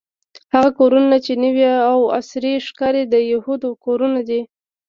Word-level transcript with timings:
هغه 0.53 0.69
کورونه 0.79 1.15
چې 1.25 1.33
نوې 1.43 1.69
او 1.91 1.99
عصري 2.17 2.53
ښکاري 2.67 3.03
د 3.13 3.15
یهودو 3.31 3.69
کورونه 3.85 4.19
دي. 4.29 4.41